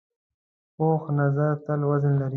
[0.75, 2.29] پوخ نظر تل وزن لري